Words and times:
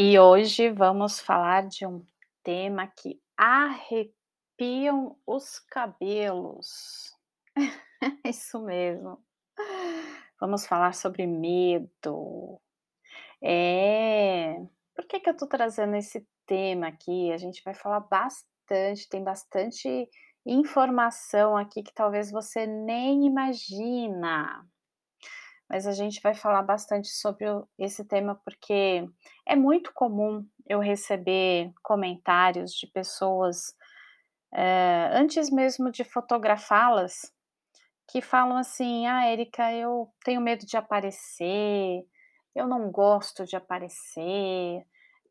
E 0.00 0.16
hoje 0.16 0.70
vamos 0.70 1.18
falar 1.18 1.66
de 1.66 1.84
um 1.84 2.06
tema 2.44 2.86
que 2.86 3.20
arrepiam 3.36 5.18
os 5.26 5.58
cabelos. 5.58 7.12
Isso 8.24 8.60
mesmo. 8.60 9.20
Vamos 10.40 10.64
falar 10.66 10.94
sobre 10.94 11.26
medo. 11.26 12.60
É, 13.42 14.54
por 14.94 15.04
que 15.08 15.18
que 15.18 15.30
eu 15.30 15.36
tô 15.36 15.48
trazendo 15.48 15.96
esse 15.96 16.24
tema 16.46 16.86
aqui? 16.86 17.32
A 17.32 17.36
gente 17.36 17.60
vai 17.64 17.74
falar 17.74 17.98
bastante, 17.98 19.08
tem 19.08 19.24
bastante 19.24 20.08
informação 20.46 21.56
aqui 21.56 21.82
que 21.82 21.92
talvez 21.92 22.30
você 22.30 22.68
nem 22.68 23.26
imagina. 23.26 24.64
Mas 25.70 25.86
a 25.86 25.92
gente 25.92 26.20
vai 26.22 26.34
falar 26.34 26.62
bastante 26.62 27.08
sobre 27.08 27.44
esse 27.78 28.04
tema, 28.04 28.34
porque 28.44 29.06
é 29.46 29.54
muito 29.56 29.92
comum 29.94 30.46
eu 30.66 30.80
receber 30.80 31.72
comentários 31.82 32.72
de 32.72 32.86
pessoas, 32.86 33.74
eh, 34.54 35.10
antes 35.12 35.50
mesmo 35.50 35.90
de 35.90 36.04
fotografá-las, 36.04 37.32
que 38.10 38.22
falam 38.22 38.56
assim: 38.58 39.06
"Ah, 39.06 39.26
Érika, 39.26 39.72
eu 39.74 40.12
tenho 40.24 40.40
medo 40.40 40.66
de 40.66 40.76
aparecer, 40.76 42.02
eu 42.54 42.66
não 42.68 42.90
gosto 42.92 43.44
de 43.46 43.56
aparecer, 43.56 44.82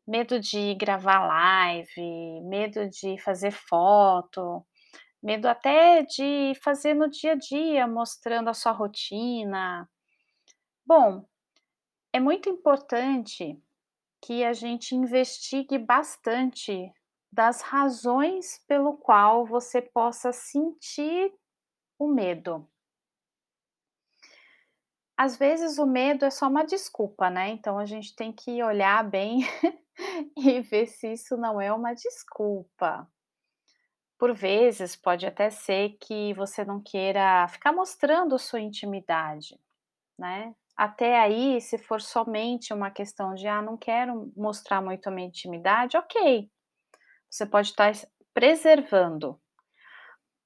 medo 0.06 0.40
de 0.40 0.74
gravar 0.76 1.26
live, 1.28 2.42
medo 2.44 2.88
de 2.90 3.18
fazer 3.22 3.52
foto, 3.52 4.66
medo 5.22 5.48
até 5.48 6.02
de 6.04 6.54
fazer 6.64 6.94
no 6.94 7.10
dia 7.10 7.32
a 7.34 7.36
dia, 7.36 7.86
mostrando 7.88 8.48
a 8.50 8.54
sua 8.54 8.72
rotina". 8.72 9.88
Bom, 10.88 11.28
é 12.14 12.18
muito 12.18 12.48
importante 12.48 13.62
que 14.22 14.42
a 14.42 14.54
gente 14.54 14.94
investigue 14.94 15.78
bastante 15.78 16.90
das 17.30 17.60
razões 17.60 18.64
pelo 18.66 18.96
qual 18.96 19.44
você 19.44 19.82
possa 19.82 20.32
sentir 20.32 21.30
o 21.98 22.08
medo. 22.08 22.66
Às 25.14 25.36
vezes 25.36 25.76
o 25.76 25.84
medo 25.86 26.24
é 26.24 26.30
só 26.30 26.48
uma 26.48 26.64
desculpa, 26.64 27.28
né, 27.28 27.50
então 27.50 27.78
a 27.78 27.84
gente 27.84 28.16
tem 28.16 28.32
que 28.32 28.62
olhar 28.62 29.04
bem 29.04 29.40
e 30.38 30.62
ver 30.62 30.86
se 30.86 31.12
isso 31.12 31.36
não 31.36 31.60
é 31.60 31.70
uma 31.70 31.92
desculpa. 31.92 33.06
Por 34.18 34.34
vezes 34.34 34.96
pode 34.96 35.26
até 35.26 35.50
ser 35.50 35.98
que 36.00 36.32
você 36.34 36.64
não 36.64 36.80
queira 36.80 37.46
ficar 37.48 37.72
mostrando 37.72 38.38
sua 38.38 38.60
intimidade, 38.60 39.60
né. 40.18 40.54
Até 40.78 41.18
aí, 41.18 41.60
se 41.60 41.76
for 41.76 42.00
somente 42.00 42.72
uma 42.72 42.88
questão 42.88 43.34
de: 43.34 43.48
"Ah, 43.48 43.60
não 43.60 43.76
quero 43.76 44.32
mostrar 44.36 44.80
muito 44.80 45.08
a 45.08 45.10
minha 45.10 45.26
intimidade", 45.26 45.96
ok, 45.96 46.48
você 47.30 47.46
pode 47.46 47.68
estar 47.70 47.90
es 47.90 48.06
preservando. 48.34 49.40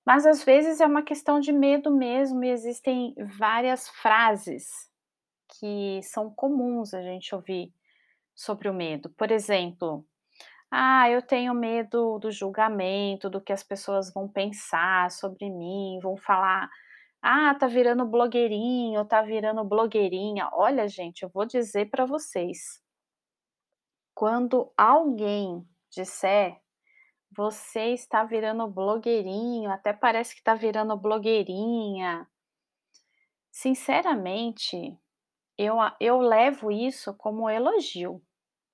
Mas 0.07 0.27
às 0.27 0.43
vezes 0.45 0.81
é 0.81 0.87
uma 0.87 1.03
questão 1.03 1.39
de 1.39 1.53
medo 1.53 1.91
mesmo 1.91 2.43
e 2.45 2.51
existem 2.51 3.15
várias 3.39 3.89
frases 3.89 4.67
que 5.61 6.01
são 6.03 6.31
comuns 6.35 6.95
a 6.95 7.03
gente 7.03 7.35
ouvir 7.35 7.73
sobre 8.35 8.69
o 8.69 8.75
medo. 8.75 9.11
Por 9.11 9.31
exemplo: 9.33 10.07
"Ah, 10.71 11.11
eu 11.11 11.23
tenho 11.23 11.55
medo 11.55 12.19
do 12.21 12.31
julgamento, 12.33 13.31
do 13.31 13.41
que 13.43 13.53
as 13.53 13.63
pessoas 13.65 14.13
vão 14.15 14.29
pensar 14.29 15.11
sobre 15.11 15.51
mim, 15.51 15.99
vão 16.03 16.17
falar: 16.19 16.71
'Ah, 17.25 17.55
tá 17.55 17.69
virando 17.69 18.05
blogueirinho, 18.05 19.05
tá 19.05 19.23
virando 19.23 19.63
blogueirinha'". 19.65 20.49
Olha 20.53 20.89
gente, 20.89 21.23
eu 21.23 21.29
vou 21.31 21.47
dizer 21.47 21.89
pra 21.89 22.05
vocês 22.05 22.79
quando 24.17 24.73
alguém 24.77 25.67
disser: 25.91 26.59
"Você 27.37 27.95
está 27.95 28.25
virando 28.25 28.69
blogueirinho, 28.69 29.71
até 29.71 29.93
parece 29.93 30.35
que 30.37 30.43
tá 30.43 30.55
virando 30.55 30.97
blogueirinha" 30.97 32.29
sinceramente, 33.55 34.99
eu 35.59 35.77
eu 36.01 36.21
levo 36.21 36.71
isso 36.73 37.15
como 37.15 37.51
elogio, 37.51 38.23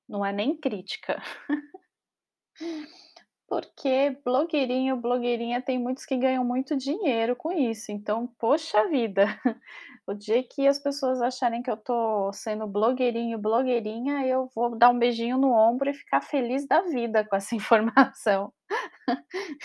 não 0.08 0.24
é 0.26 0.32
nem 0.32 0.56
crítica. 0.56 1.22
Porque 3.48 4.10
blogueirinho, 4.24 4.96
blogueirinha, 4.98 5.62
tem 5.62 5.78
muitos 5.78 6.04
que 6.04 6.16
ganham 6.18 6.44
muito 6.44 6.76
dinheiro 6.76 7.34
com 7.34 7.50
isso, 7.50 7.90
então, 7.90 8.26
poxa 8.38 8.86
vida, 8.90 9.24
o 10.06 10.12
dia 10.12 10.42
que 10.44 10.68
as 10.68 10.78
pessoas 10.78 11.22
acharem 11.22 11.62
que 11.62 11.70
eu 11.70 11.76
tô 11.78 12.30
sendo 12.34 12.66
blogueirinho, 12.66 13.38
blogueirinha, 13.38 14.26
eu 14.26 14.50
vou 14.54 14.76
dar 14.76 14.90
um 14.90 14.98
beijinho 14.98 15.38
no 15.38 15.50
ombro 15.50 15.88
e 15.88 15.94
ficar 15.94 16.20
feliz 16.20 16.66
da 16.68 16.82
vida 16.82 17.24
com 17.24 17.36
essa 17.36 17.54
informação. 17.56 18.52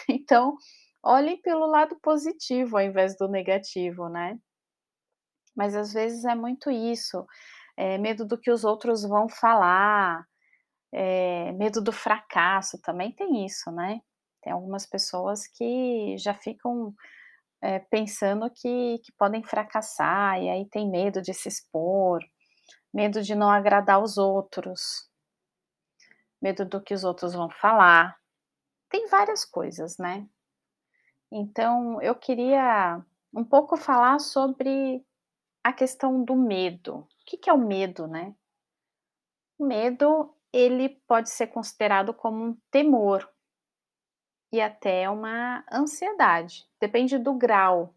Então, 0.09 0.55
olhem 1.03 1.41
pelo 1.41 1.65
lado 1.67 1.97
positivo 2.01 2.77
ao 2.77 2.83
invés 2.83 3.17
do 3.17 3.27
negativo, 3.27 4.07
né. 4.09 4.37
Mas 5.55 5.75
às 5.75 5.93
vezes 5.93 6.25
é 6.25 6.35
muito 6.35 6.71
isso, 6.71 7.25
eh, 7.77 7.97
medo 7.97 8.25
do 8.25 8.37
que 8.39 8.51
os 8.51 8.63
outros 8.63 9.03
vão 9.03 9.29
falar, 9.29 10.25
eh, 10.93 11.51
medo 11.53 11.81
do 11.81 11.91
fracasso, 11.93 12.81
também 12.81 13.11
tem 13.13 13.45
isso, 13.45 13.71
né. 13.71 14.01
Tem 14.43 14.53
algumas 14.53 14.85
pessoas 14.87 15.47
que 15.47 16.17
já 16.19 16.33
ficam, 16.35 16.93
eh, 17.63 17.79
pensando 17.91 18.49
que 18.51 18.99
que 18.99 19.11
podem 19.13 19.43
fracassar 19.43 20.41
e 20.41 20.49
aí 20.49 20.65
tem 20.69 20.89
medo 20.89 21.21
de 21.21 21.33
se 21.33 21.49
expor, 21.49 22.21
medo 22.93 23.21
de 23.23 23.35
não 23.35 23.49
agradar 23.51 24.01
os 24.03 24.17
outros. 24.17 25.09
Medo 26.41 26.65
do 26.65 26.81
que 26.81 26.93
os 26.93 27.03
outros 27.03 27.33
vão 27.33 27.49
falar. 27.49 28.15
Tem 28.89 29.07
várias 29.09 29.45
coisas, 29.45 29.97
né. 29.97 30.27
Então 31.31 32.01
eu 32.01 32.15
queria 32.15 33.03
um 33.33 33.43
pouco 33.43 33.75
falar 33.77 34.19
sobre 34.19 35.03
a 35.63 35.73
questão 35.73 36.23
do 36.23 36.35
medo. 36.35 36.97
O 36.99 37.07
que 37.25 37.37
que 37.37 37.49
é 37.49 37.53
o 37.53 37.57
medo, 37.57 38.07
né? 38.07 38.35
O 39.57 39.65
medo, 39.65 40.35
ele 40.53 40.89
pode 41.07 41.31
ser 41.31 41.47
considerado 41.47 42.13
como 42.13 42.45
um 42.45 42.57
temor 42.69 43.27
e 44.51 44.61
até 44.61 45.09
uma 45.09 45.65
ansiedade, 45.71 46.63
depende 46.79 47.17
do 47.17 47.33
grau 47.33 47.95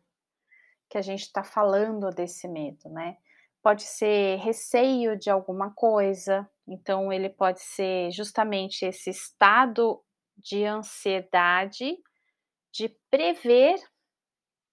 que 0.88 0.96
a 0.96 1.02
gente 1.02 1.30
tá 1.30 1.44
falando 1.44 2.10
desse 2.10 2.48
medo, 2.48 2.88
né. 2.88 3.18
Pode 3.62 3.82
ser 3.82 4.38
receio 4.38 5.18
de 5.18 5.28
alguma 5.28 5.72
coisa, 5.74 6.48
então 6.66 7.12
ele 7.12 7.28
pode 7.28 7.60
ser 7.60 8.10
justamente 8.10 8.86
esse 8.86 9.10
estado 9.10 10.02
de 10.36 10.64
ansiedade, 10.64 11.98
de 12.72 12.88
prever 13.10 13.76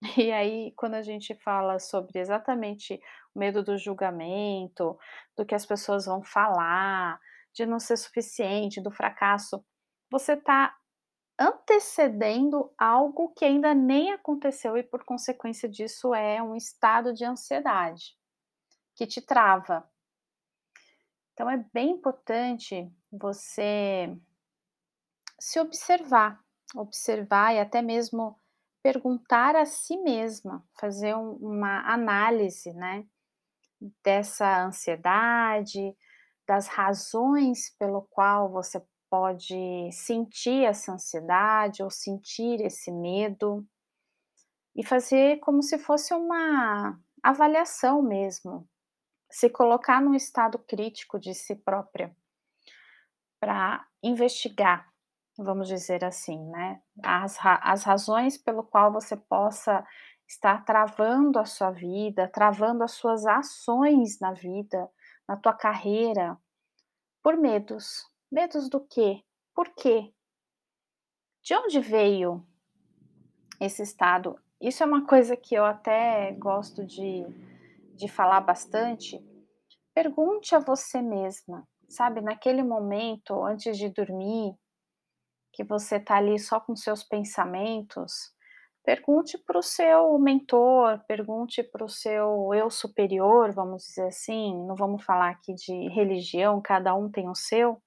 e 0.17 0.31
aí 0.31 0.71
quando 0.75 0.93
a 0.95 1.01
gente 1.01 1.33
fala 1.35 1.79
sobre 1.79 2.19
exatamente 2.19 2.99
o 3.33 3.39
medo 3.39 3.63
do 3.63 3.77
julgamento, 3.77 4.97
do 5.35 5.45
que 5.45 5.55
as 5.55 5.65
pessoas 5.65 6.05
vão 6.05 6.23
falar, 6.23 7.19
de 7.53 7.65
não 7.65 7.79
ser 7.79 7.97
suficiente, 7.97 8.81
do 8.81 8.91
fracasso, 8.91 9.63
você 10.09 10.35
tá 10.35 10.75
antecedendo 11.39 12.71
algo 12.77 13.33
que 13.33 13.45
ainda 13.45 13.73
nem 13.73 14.11
aconteceu 14.11 14.77
e 14.77 14.83
por 14.83 15.03
consequência 15.03 15.67
disso 15.67 16.13
é 16.13 16.41
um 16.41 16.55
estado 16.55 17.13
de 17.13 17.25
ansiedade, 17.25 18.15
que 18.95 19.07
te 19.07 19.21
trava. 19.21 19.89
Então 21.33 21.49
é 21.49 21.57
bem 21.73 21.91
importante 21.91 22.91
você 23.11 24.15
se 25.39 25.59
observar, 25.59 26.39
observar 26.75 27.55
e 27.55 27.59
até 27.59 27.81
mesmo 27.81 28.39
perguntar 28.83 29.55
a 29.55 29.65
si 29.65 29.97
mesma, 29.97 30.63
fazer 30.79 31.15
um 31.15 31.33
uma 31.37 31.81
análise, 31.91 32.71
né, 32.73 33.05
dessa 34.03 34.63
ansiedade, 34.65 35.95
das 36.53 36.67
razões 36.67 37.75
pelo 37.79 38.03
qual 38.03 38.47
você 38.47 38.79
pode 39.09 39.89
sentir 39.91 40.65
essa 40.65 40.93
ansiedade 40.93 41.81
ou 41.81 41.89
sentir 41.89 42.61
esse 42.61 42.91
medo. 42.91 43.65
E 44.75 44.85
fazer 44.85 45.39
como 45.39 45.63
se 45.63 45.79
fosse 45.79 46.13
uma 46.13 46.99
avaliação 47.23 48.03
mesmo, 48.03 48.67
se 49.31 49.49
colocar 49.49 49.99
num 49.99 50.13
estado 50.13 50.59
crítico 50.59 51.19
de 51.19 51.33
si 51.33 51.55
própria, 51.55 52.15
pra 53.39 53.85
investigar, 54.03 54.87
vamos 55.37 55.67
dizer 55.67 56.05
assim, 56.05 56.39
né, 56.49 56.81
as 57.03 57.37
ra 57.37 57.59
as 57.63 57.83
razões 57.83 58.37
pelo 58.37 58.63
qual 58.63 58.91
você 58.91 59.17
possa 59.17 59.85
estar 60.27 60.63
travando 60.65 61.39
a 61.39 61.45
sua 61.45 61.71
vida, 61.71 62.27
travando 62.27 62.83
as 62.83 62.91
suas 62.91 63.25
ações 63.25 64.19
na 64.19 64.33
vida, 64.33 64.89
na 65.27 65.35
tua 65.37 65.53
carreira, 65.53 66.37
por 67.23 67.37
medos. 67.37 68.05
Medos 68.31 68.69
do 68.69 68.79
quê? 68.81 69.23
Por 69.55 69.73
quê? 69.73 70.13
De 71.41 71.55
onde 71.55 71.79
veio 71.79 72.45
esse 73.59 73.81
estado? 73.81 74.35
Isso 74.61 74.83
é 74.83 74.85
uma 74.85 75.07
coisa 75.07 75.35
que 75.35 75.55
eu 75.55 75.65
até 75.65 76.31
gosto 76.33 76.85
de 76.85 77.25
de 77.95 78.07
falar 78.07 78.41
bastante. 78.41 79.23
Pergunte 79.93 80.55
a 80.55 80.59
você 80.59 80.99
mesma 80.99 81.67
sabe, 81.93 82.21
naquele 82.21 82.63
momento 82.63 83.43
antes 83.43 83.77
de 83.77 83.89
dormir, 83.89 84.55
que 85.51 85.63
você 85.63 85.99
tá 85.99 86.17
ali 86.17 86.39
só 86.39 86.59
com 86.59 86.75
seus 86.75 87.03
pensamentos, 87.03 88.32
pergunte 88.83 89.37
para 89.37 89.57
o 89.57 89.63
seu 89.63 90.17
mentor, 90.19 90.99
pergunte 91.07 91.63
para 91.63 91.85
o 91.85 91.89
seu 91.89 92.53
eu 92.53 92.69
superior, 92.69 93.53
vamos 93.53 93.85
dizer 93.85 94.07
assim, 94.07 94.55
não 94.67 94.75
vamos 94.75 95.03
falar 95.03 95.29
aqui 95.29 95.53
de 95.53 95.87
religião, 95.89 96.61
cada 96.61 96.93
um 96.93 97.09
tem 97.09 97.29
o 97.29 97.35
seu, 97.35 97.81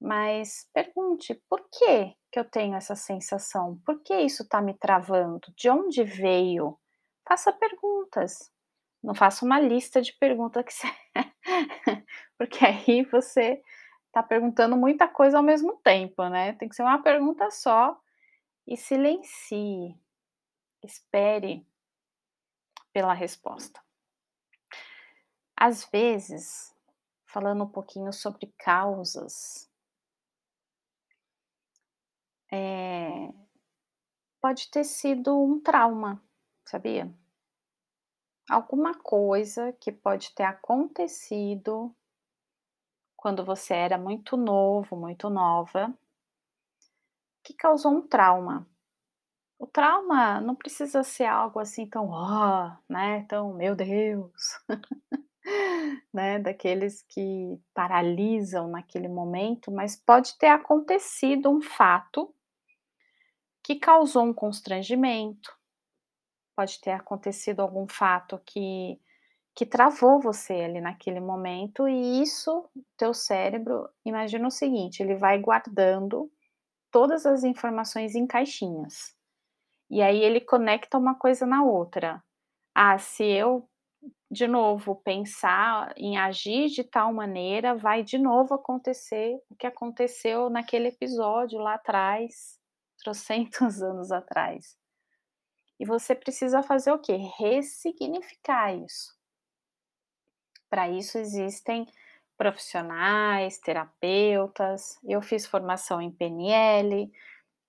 mas 0.00 0.68
pergunte 0.72 1.34
por 1.48 1.60
que 1.70 2.14
que 2.30 2.38
eu 2.38 2.44
tenho 2.44 2.74
essa 2.76 2.94
sensação? 2.94 3.80
Por 3.84 4.02
que 4.02 4.14
isso 4.14 4.42
está 4.42 4.60
me 4.60 4.74
travando? 4.74 5.52
De 5.56 5.70
onde 5.70 6.04
veio? 6.04 6.78
Faça 7.26 7.52
perguntas. 7.52 8.50
Não 9.02 9.14
faça 9.14 9.44
uma 9.44 9.60
lista 9.60 10.02
de 10.02 10.12
perguntas 10.14 10.64
que 10.64 10.72
você 10.72 10.88
porque 12.38 12.64
aí 12.64 13.04
você 13.04 13.62
está 14.06 14.22
perguntando 14.22 14.76
muita 14.76 15.08
coisa 15.08 15.38
ao 15.38 15.42
mesmo 15.42 15.78
tempo, 15.82 16.28
né. 16.28 16.52
Tem 16.54 16.68
que 16.68 16.74
ser 16.76 16.82
uma 16.82 17.02
pergunta 17.02 17.50
só 17.50 17.98
e 18.66 18.76
silencie. 18.76 19.98
Espere 20.82 21.66
pela 22.92 23.12
resposta. 23.12 23.80
Às 25.56 25.84
vezes, 25.84 26.74
falando 27.26 27.64
um 27.64 27.68
pouquinho 27.68 28.12
sobre 28.12 28.52
causas 28.58 29.70
eh, 32.52 33.32
pode 34.40 34.70
ter 34.70 34.84
sido 34.84 35.42
um 35.42 35.60
trauma, 35.60 36.22
sabia? 36.64 37.12
Alguma 38.48 38.94
coisa 38.94 39.72
que 39.72 39.90
pode 39.90 40.34
ter 40.34 40.44
acontecido 40.44 41.94
quando 43.16 43.44
você 43.44 43.74
era 43.74 43.98
muito 43.98 44.36
novo, 44.36 44.94
muito 44.94 45.28
nova 45.28 45.92
que 47.46 47.54
causou 47.54 47.92
um 47.92 48.02
trauma. 48.02 48.68
O 49.56 49.66
trauma 49.66 50.40
não 50.40 50.56
precisa 50.56 51.04
ser 51.04 51.26
algo 51.26 51.60
assim 51.60 51.86
tão, 51.86 52.10
oh, 52.10 52.92
né, 52.92 53.24
tão 53.28 53.54
meu 53.54 53.76
Deus, 53.76 54.58
né, 56.12 56.40
daqueles 56.40 57.02
que 57.02 57.58
paralisam 57.72 58.68
naquele 58.68 59.06
momento, 59.06 59.70
mas 59.70 59.96
pode 59.96 60.36
ter 60.36 60.48
acontecido 60.48 61.48
um 61.48 61.62
fato 61.62 62.34
que 63.62 63.76
causou 63.76 64.24
um 64.24 64.34
constrangimento, 64.34 65.56
pode 66.56 66.80
ter 66.80 66.90
acontecido 66.90 67.60
algum 67.60 67.86
fato 67.88 68.40
que 68.44 69.00
que 69.54 69.64
travou 69.64 70.20
você 70.20 70.52
ali 70.52 70.82
naquele 70.82 71.18
momento 71.18 71.88
e 71.88 72.20
isso, 72.20 72.68
teu 72.94 73.14
cérebro, 73.14 73.88
imagina 74.04 74.46
o 74.46 74.50
seguinte, 74.50 75.02
ele 75.02 75.14
vai 75.14 75.38
guardando 75.38 76.30
todas 76.96 77.26
as 77.26 77.44
informações 77.44 78.14
em 78.14 78.26
caixinhas. 78.26 79.14
E 79.90 80.00
aí 80.00 80.18
ele 80.18 80.40
conecta 80.40 80.96
uma 80.96 81.14
coisa 81.14 81.44
na 81.44 81.62
outra. 81.62 82.24
Ah, 82.74 82.96
se 82.96 83.22
eu, 83.22 83.68
de 84.30 84.48
novo, 84.48 84.96
pensar 85.04 85.92
em 85.94 86.16
agir 86.16 86.68
de 86.68 86.82
tal 86.82 87.12
maneira, 87.12 87.74
vai 87.74 88.02
de 88.02 88.16
novo 88.16 88.54
acontecer 88.54 89.38
o 89.50 89.56
que 89.56 89.66
aconteceu 89.66 90.48
naquele 90.48 90.88
episódio 90.88 91.58
lá 91.58 91.74
atrás, 91.74 92.58
trocentos 93.04 93.82
anos 93.82 94.10
atrás. 94.10 94.74
E 95.78 95.84
você 95.84 96.14
precisa 96.14 96.62
fazer 96.62 96.92
o 96.92 96.98
quê? 96.98 97.18
Ressignificar 97.38 98.74
isso. 98.74 99.14
Para 100.70 100.88
isso 100.88 101.18
existem 101.18 101.86
profissionais, 102.36 103.58
terapeutas. 103.58 104.98
Eu 105.04 105.22
fiz 105.22 105.46
formação 105.46 106.00
em 106.02 106.10
PNL, 106.10 107.10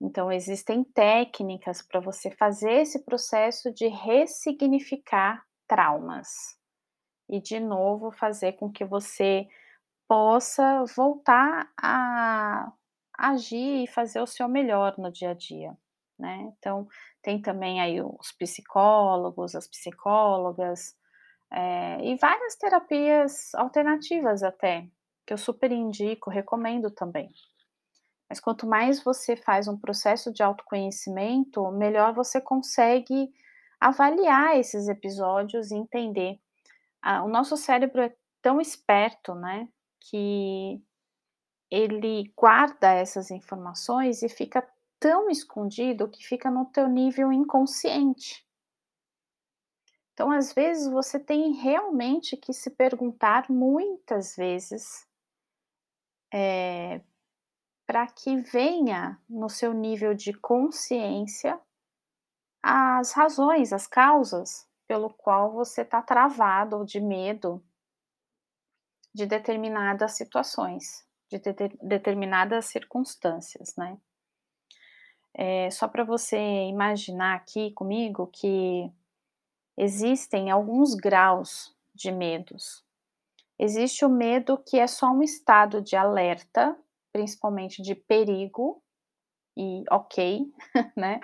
então 0.02 0.32
existem 0.32 0.84
técnicas 0.84 1.82
para 1.82 2.00
você 2.00 2.32
fazer 2.32 2.82
esse 2.82 3.06
processo 3.06 3.74
de 3.74 3.88
ressignificar 3.88 5.44
traumas 5.68 6.58
e 7.30 7.42
de 7.42 7.60
novo 7.60 8.12
fazer 8.12 8.54
com 8.54 8.72
que 8.72 8.86
você 8.86 9.48
possa 10.08 10.86
voltar 10.96 11.72
a 11.82 12.72
agir 13.18 13.84
e 13.86 13.88
fazer 13.88 14.22
o 14.22 14.28
seu 14.28 14.50
melhor 14.50 14.96
no 15.00 15.12
dia 15.12 15.32
a 15.32 15.36
dia, 15.36 15.78
né. 16.20 16.54
Então, 16.60 16.88
tem 17.24 17.42
também 17.42 17.82
aí 17.82 18.02
os 18.02 18.34
psicólogos, 18.34 19.56
as 19.56 19.68
psicólogas, 19.68 20.97
eh, 21.52 22.00
e 22.04 22.18
várias 22.18 22.56
terapias 22.58 23.54
alternativas 23.56 24.44
até, 24.44 24.88
que 25.26 25.34
eu 25.34 25.38
super 25.38 25.72
indico, 25.72 26.30
recomendo 26.30 26.92
também. 26.92 27.30
Mas 28.30 28.40
quanto 28.40 28.68
mais 28.68 29.04
você 29.04 29.36
faz 29.36 29.68
um 29.68 29.78
processo 29.78 30.34
de 30.34 30.44
autoconhecimento, 30.44 31.70
melhor 31.72 32.14
você 32.14 32.42
consegue 32.42 33.30
avaliar 33.80 34.58
esses 34.58 34.88
episódios 34.90 35.72
e 35.72 35.76
entender. 35.76 36.40
Ah, 37.04 37.24
o 37.24 37.30
nosso 37.30 37.58
cérebro 37.58 38.02
é 38.02 38.16
tão 38.42 38.62
esperto, 38.62 39.36
né, 39.36 39.70
que 40.02 40.82
ele 41.72 42.34
guarda 42.38 42.92
essas 42.94 43.32
informações 43.32 44.24
e 44.24 44.30
fica 44.30 44.68
tão 45.00 45.30
escondido 45.30 46.10
que 46.10 46.26
fica 46.26 46.52
no 46.52 46.66
teu 46.68 46.90
nível 46.90 47.34
inconsciente. 47.34 48.47
Então, 50.18 50.32
às 50.32 50.52
vezes, 50.52 50.92
você 50.92 51.20
tem 51.20 51.52
realmente 51.54 52.36
que 52.36 52.52
se 52.52 52.72
perguntar 52.72 53.52
muitas 53.52 54.36
vezes 54.36 55.08
eh, 56.34 57.02
para 57.86 58.08
que 58.08 58.36
venha 58.38 59.22
no 59.30 59.48
seu 59.48 59.76
nível 59.76 60.16
de 60.16 60.34
consciência 60.34 61.62
as 62.64 63.12
razões, 63.12 63.72
as 63.72 63.86
causas 63.86 64.68
pelo 64.88 65.14
qual 65.14 65.52
você 65.54 65.84
está 65.84 66.02
travado 66.02 66.78
ou 66.78 66.84
de 66.84 67.00
medo 67.00 67.64
de 69.14 69.28
determinadas 69.28 70.14
situações, 70.14 71.08
de 71.30 71.38
deter 71.38 71.78
determinadas 71.80 72.66
circunstâncias, 72.66 73.76
né. 73.78 73.96
Eh, 75.36 75.70
só 75.70 75.88
para 75.88 76.04
você 76.04 76.40
imaginar 76.66 77.36
aqui 77.36 77.72
comigo 77.74 78.26
que 78.34 78.92
existem 79.78 80.50
alguns 80.50 80.96
graus 80.96 81.76
de 81.94 82.12
medos. 82.12 82.84
Existe 83.60 84.06
o 84.06 84.10
medo 84.10 84.58
que 84.58 84.80
é 84.80 84.88
só 84.88 85.08
um 85.08 85.22
estado 85.22 85.82
de 85.82 85.96
alerta, 85.96 86.78
principalmente 87.12 87.82
de 87.82 87.96
perigo, 87.96 88.82
e 89.56 89.84
ok, 89.90 90.46
né, 90.96 91.20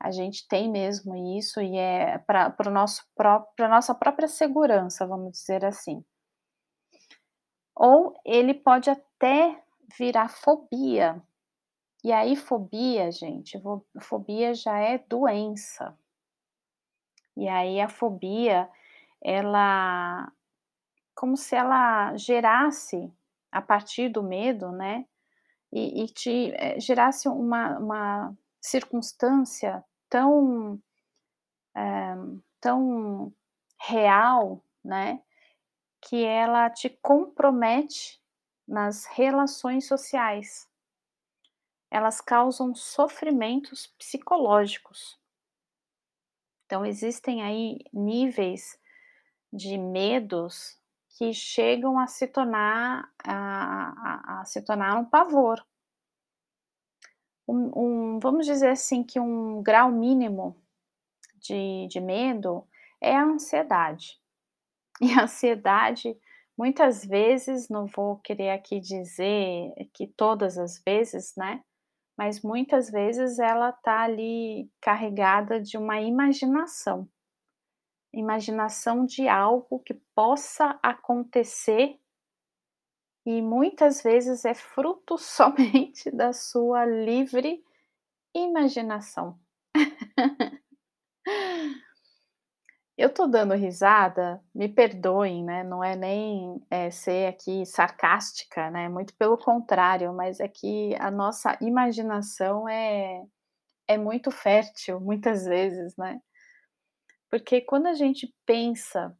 a 0.00 0.10
gente 0.10 0.46
tem 0.46 0.70
mesmo 0.70 1.16
isso 1.38 1.60
e 1.60 1.76
é 1.76 2.18
para 2.18 2.50
pra 2.50 2.70
nossa 2.70 3.94
própria 3.94 4.28
segurança, 4.28 5.06
vamos 5.06 5.32
dizer 5.32 5.64
assim. 5.64 6.04
Ou 7.74 8.14
ele 8.24 8.54
pode 8.54 8.88
até 8.88 9.62
virar 9.98 10.28
fobia, 10.28 11.22
e 12.04 12.12
aí 12.12 12.36
fobia 12.36 13.10
gente, 13.10 13.60
fobia 14.00 14.54
já 14.54 14.78
é 14.78 14.98
doença. 14.98 15.98
E 17.36 17.48
aí 17.48 17.80
a 17.80 17.88
fobia, 17.88 18.68
ela 19.22 20.30
como 21.14 21.36
se 21.36 21.56
ela 21.56 22.16
gerasse, 22.16 23.12
a 23.52 23.62
partir 23.62 24.08
do 24.10 24.22
medo, 24.22 24.72
né, 24.72 25.06
e 25.72 26.04
e 26.04 26.08
te 26.08 26.52
eh, 26.56 26.80
gerasse 26.80 27.28
uma 27.28 27.78
uma 27.78 28.34
circunstância 28.62 29.84
tão, 30.10 30.80
eh, 31.76 32.16
tão 32.60 33.32
real, 33.80 34.62
né, 34.84 35.20
que 36.02 36.24
ela 36.24 36.70
te 36.70 36.90
compromete 37.02 38.20
nas 38.68 39.06
relações 39.06 39.86
sociais. 39.88 40.68
Elas 41.90 42.20
causam 42.20 42.74
sofrimentos 42.74 43.86
psicológicos. 43.98 45.18
Então 46.66 46.84
existem 46.84 47.42
aí 47.42 47.78
níveis 47.92 48.78
de 49.52 49.78
medos 49.78 50.76
que 51.16 51.32
chegam 51.32 51.98
a 51.98 52.06
se 52.06 52.26
tornar 52.26 53.08
a 53.24 54.38
a 54.38 54.40
a 54.40 54.44
se 54.44 54.60
tornar 54.62 54.98
um 54.98 55.04
pavor. 55.04 55.64
Um 57.48 58.16
um 58.16 58.18
vamos 58.20 58.46
dizer 58.46 58.70
assim 58.70 59.04
que 59.04 59.20
um 59.20 59.62
grau 59.62 59.90
mínimo 59.92 60.56
de 61.36 61.86
de 61.88 62.00
medo 62.00 62.66
é 63.00 63.16
a 63.16 63.24
ansiedade. 63.24 64.18
E 65.02 65.12
a 65.12 65.24
ansiedade, 65.24 66.16
muitas 66.56 67.04
vezes, 67.04 67.68
não 67.68 67.86
vou 67.86 68.16
querer 68.18 68.50
aqui 68.50 68.80
dizer 68.80 69.74
que 69.92 70.06
todas 70.06 70.56
as 70.56 70.82
vezes, 70.82 71.34
né, 71.36 71.62
mas 72.16 72.42
muitas 72.42 72.90
vezes 72.90 73.38
ela 73.38 73.72
tá 73.72 74.02
ali 74.02 74.70
carregada 74.80 75.60
de 75.60 75.76
uma 75.76 76.00
imaginação. 76.00 77.08
Imaginação 78.12 79.04
de 79.04 79.28
algo 79.28 79.80
que 79.80 79.94
possa 80.14 80.78
acontecer 80.82 81.98
E 83.26 83.42
muitas 83.42 84.04
vezes 84.04 84.44
é 84.44 84.54
fruto 84.54 85.18
somente 85.18 86.10
da 86.12 86.32
sua 86.32 86.86
livre 86.86 87.60
imaginação. 88.34 89.38
Eu 92.98 93.12
tô 93.12 93.26
dando 93.26 93.52
risada, 93.54 94.42
me 94.54 94.68
perdoem, 94.68 95.44
né, 95.44 95.62
não 95.62 95.84
é 95.84 95.94
nem, 95.94 96.58
eh, 96.70 96.90
ser 96.90 97.28
aqui 97.28 97.66
sarcástica, 97.66 98.70
né, 98.70 98.88
muito 98.88 99.14
pelo 99.16 99.36
contrário, 99.36 100.14
mas 100.14 100.40
é 100.40 100.48
que 100.48 100.94
a 100.98 101.10
nossa 101.10 101.56
imaginação 101.60 102.66
é 102.68 103.22
é 103.88 103.98
muito 103.98 104.30
fértil, 104.30 105.00
muitas 105.02 105.44
vezes, 105.46 105.96
né. 105.96 106.20
Porque 107.30 107.60
quando 107.60 107.86
a 107.86 107.94
gente 107.94 108.34
pensa 108.44 109.16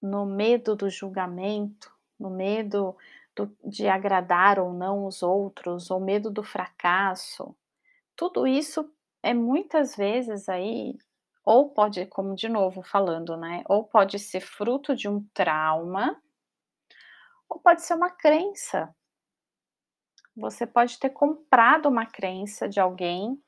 no 0.00 0.26
medo 0.26 0.76
do 0.76 0.88
julgamento, 0.90 1.90
no 2.18 2.30
medo 2.30 2.96
do 3.34 3.50
de 3.64 3.88
agradar 3.88 4.58
ou 4.58 4.72
não 4.72 5.06
os 5.06 5.22
outros, 5.22 5.90
ou 5.90 5.98
medo 6.00 6.30
do 6.30 6.42
fracasso, 6.42 7.56
tudo 8.16 8.46
isso 8.46 8.90
é 9.22 9.34
muitas 9.34 9.96
vezes 9.96 10.48
aí 10.48 10.96
ou 11.44 11.70
pode 11.70 12.06
como 12.06 12.34
de 12.34 12.48
novo 12.48 12.82
falando, 12.82 13.36
né, 13.36 13.62
ou 13.68 13.84
pode 13.84 14.18
ser 14.18 14.40
fruto 14.40 14.94
de 14.96 15.08
um 15.08 15.22
trauma 15.34 16.20
ou 17.48 17.60
pode 17.60 17.82
ser 17.82 17.94
uma 17.94 18.10
crença. 18.10 18.94
Você 20.36 20.66
pode 20.66 20.98
ter 20.98 21.10
comprado 21.10 21.86
uma 21.88 22.06
crença 22.06 22.68
de 22.68 22.80
alguém, 22.80 23.40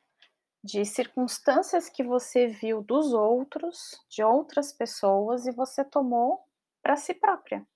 de 0.62 0.84
circunstâncias 0.84 1.88
que 1.88 2.04
você 2.04 2.46
viu 2.46 2.82
dos 2.82 3.12
outros, 3.12 4.00
de 4.08 4.22
outras 4.22 4.72
pessoas 4.72 5.46
e 5.46 5.52
você 5.52 5.84
tomou 5.84 6.44
para 6.82 6.96
si 6.96 7.14
própria. 7.14 7.66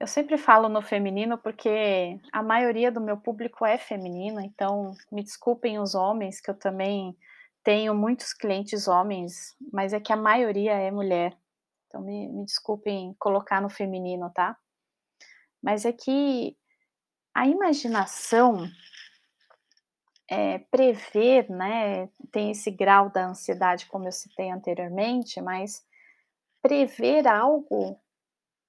Eu 0.00 0.06
sempre 0.06 0.36
falo 0.36 0.68
no 0.68 0.82
feminino, 0.82 1.38
porque 1.38 2.18
a 2.32 2.42
maioria 2.42 2.90
do 2.90 3.00
meu 3.00 3.16
público 3.16 3.64
é 3.64 3.78
feminino, 3.78 4.40
então 4.40 4.92
me 5.12 5.22
desculpem 5.22 5.78
os 5.78 5.94
homens, 5.94 6.40
que 6.40 6.50
eu 6.50 6.58
também 6.58 7.16
tenho 7.64 7.94
muitos 7.94 8.32
clientes 8.32 8.88
homens, 8.88 9.56
mas 9.72 9.92
é 9.92 10.00
que 10.00 10.12
a 10.12 10.16
maioria 10.16 10.72
é 10.72 10.90
mulher, 10.90 11.36
então 11.86 12.02
me 12.02 12.28
me 12.28 12.44
desculpem 12.44 13.14
colocar 13.18 13.60
no 13.60 13.70
feminino, 13.70 14.30
tá. 14.34 14.56
Mas 15.62 15.84
é 15.84 15.92
que 15.92 16.56
a 17.34 17.46
imaginação 17.46 18.66
eh, 20.30 20.58
prever, 20.70 21.48
né, 21.50 22.08
tem 22.30 22.50
esse 22.50 22.70
grau 22.70 23.10
da 23.10 23.26
ansiedade 23.26 23.86
como 23.86 24.06
eu 24.08 24.12
citei 24.12 24.50
anteriormente, 24.50 25.40
mas 25.40 25.84
prever 26.62 27.28
algo 27.28 28.00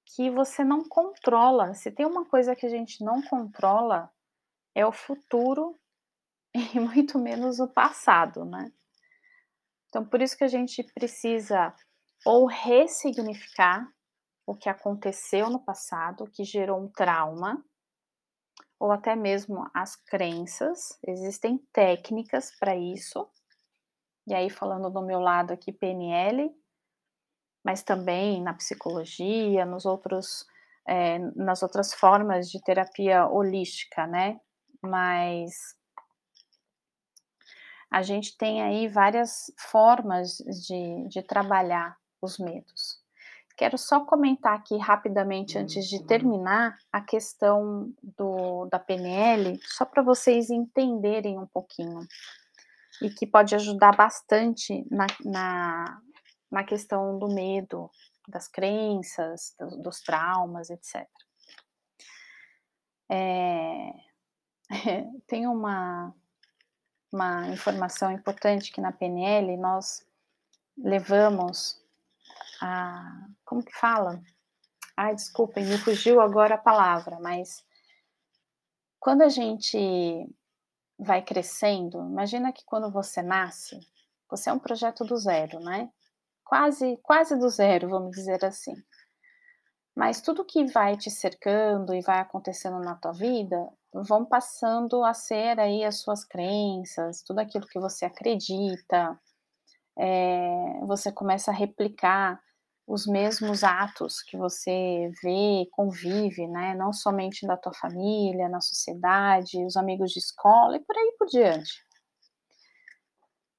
que 0.05 0.29
você 0.31 0.63
não 0.63 0.83
controla, 0.87 1.73
se 1.73 1.91
tem 1.91 2.05
uma 2.05 2.25
coisa 2.25 2.55
que 2.55 2.65
a 2.65 2.69
gente 2.69 3.03
não 3.03 3.21
controla, 3.23 4.11
é 4.75 4.85
o 4.85 4.91
futuro 4.91 5.79
e 6.75 6.79
muito 6.79 7.19
menos 7.19 7.59
o 7.59 7.67
passado, 7.67 8.45
né. 8.45 8.71
Então 9.93 10.03
por 10.03 10.23
isso 10.23 10.35
que 10.35 10.43
a 10.43 10.47
gente 10.47 10.81
precisa 10.81 11.71
ou 12.25 12.47
ressignificar 12.47 13.87
o 14.43 14.55
que 14.55 14.67
aconteceu 14.67 15.51
no 15.51 15.63
passado, 15.63 16.25
que 16.33 16.43
gerou 16.43 16.81
um 16.81 16.89
trauma, 16.89 17.63
ou 18.79 18.91
até 18.91 19.15
mesmo 19.15 19.69
as 19.71 19.95
crenças, 19.95 20.97
existem 21.07 21.59
técnicas 21.71 22.49
para 22.59 22.75
isso, 22.75 23.29
e 24.25 24.33
aí 24.33 24.49
falando 24.49 24.89
do 24.89 25.05
meu 25.05 25.19
lado 25.19 25.53
aqui 25.53 25.71
PNL, 25.71 26.51
mas 27.63 27.83
também 27.83 28.41
na 28.41 28.55
psicologia, 28.55 29.63
nos 29.63 29.85
outros, 29.85 30.43
eh, 30.87 31.19
nas 31.35 31.61
outras 31.61 31.93
formas 31.93 32.49
de 32.49 32.59
terapia 32.63 33.27
holística, 33.27 34.07
né, 34.07 34.41
mas 34.81 35.53
a 37.93 38.01
gente 38.01 38.35
tem 38.35 38.63
aí 38.63 38.87
várias 38.87 39.53
formas 39.55 40.37
de 40.67 41.07
de 41.07 41.21
trabalhar 41.21 41.95
os 42.19 42.39
medos. 42.39 42.99
Quero 43.55 43.77
só 43.77 44.03
comentar 44.03 44.55
aqui 44.55 44.75
rapidamente 44.77 45.59
antes 45.59 45.87
de 45.87 46.03
terminar, 46.03 46.75
a 46.91 46.99
questão 46.99 47.93
do 48.01 48.65
da 48.65 48.79
PNL, 48.79 49.59
só 49.61 49.85
para 49.85 50.01
vocês 50.01 50.49
entenderem 50.49 51.37
um 51.37 51.45
pouquinho, 51.45 51.99
e 52.99 53.11
que 53.11 53.27
pode 53.27 53.53
ajudar 53.53 53.95
bastante 53.95 54.83
na 54.89 55.05
na 55.23 56.01
na 56.51 56.63
questão 56.63 57.19
do 57.19 57.27
medo, 57.27 57.91
das 58.27 58.47
crenças, 58.47 59.55
dos 59.59 59.77
dos 59.83 60.01
traumas, 60.01 60.71
etcétera. 60.71 61.25
Eh, 63.11 63.93
tem 65.27 65.47
uma 65.47 66.13
uma 67.13 67.47
informação 67.49 68.11
importante 68.11 68.71
que 68.71 68.81
na 68.81 68.91
PNL 68.91 69.55
nós 69.57 70.05
levamos 70.75 71.79
a 72.59 73.27
como 73.45 73.63
que 73.63 73.71
fala? 73.77 74.19
Ai 74.97 75.13
desculpem, 75.13 75.65
me 75.65 75.77
fugiu 75.77 76.19
agora 76.19 76.55
a 76.55 76.57
palavra, 76.57 77.19
mas 77.19 77.63
quando 78.99 79.21
a 79.21 79.29
gente 79.29 79.77
vai 80.97 81.21
crescendo, 81.21 81.99
imagina 81.99 82.51
que 82.51 82.63
quando 82.65 82.91
você 82.91 83.21
nasce, 83.21 83.79
você 84.29 84.49
é 84.49 84.53
um 84.53 84.59
projeto 84.59 85.05
do 85.05 85.15
zero, 85.17 85.59
né, 85.59 85.91
quase 86.43 86.97
quase 87.03 87.37
do 87.37 87.49
zero, 87.49 87.89
vamos 87.89 88.11
dizer 88.11 88.43
assim. 88.43 88.73
Mas 89.95 90.21
tudo 90.21 90.45
que 90.45 90.65
vai 90.65 90.97
te 90.97 91.11
cercando 91.11 91.93
e 91.93 92.01
vai 92.01 92.19
acontecendo 92.19 92.79
na 92.79 92.95
tua 92.95 93.11
vida, 93.11 93.71
vão 93.93 94.25
passando 94.25 95.03
a 95.03 95.13
ser 95.13 95.59
aí 95.59 95.83
as 95.83 95.99
suas 95.99 96.23
crenças, 96.25 97.21
tudo 97.21 97.39
aquilo 97.39 97.67
que 97.67 97.79
você 97.79 98.05
acredita, 98.05 99.19
eh, 99.97 100.79
você 100.85 101.11
começa 101.11 101.51
a 101.51 101.53
replicar 101.53 102.41
os 102.87 103.07
mesmos 103.07 103.63
atos 103.63 104.21
que 104.21 104.37
você 104.37 105.09
vê, 105.23 105.67
convive, 105.71 106.47
né, 106.47 106.75
não 106.75 106.91
somente 106.91 107.47
da 107.47 107.55
tua 107.55 107.73
família, 107.73 108.49
na 108.49 108.59
sociedade, 108.59 109.63
os 109.65 109.77
amigos 109.77 110.11
de 110.11 110.19
escola 110.19 110.75
e 110.75 110.79
por 110.79 110.97
aí 110.97 111.15
por 111.17 111.27
diante. 111.27 111.85